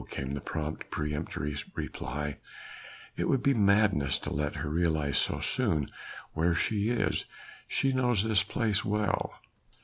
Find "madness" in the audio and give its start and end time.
3.53-4.17